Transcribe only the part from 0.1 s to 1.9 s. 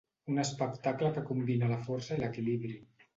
Un espectacle que combina la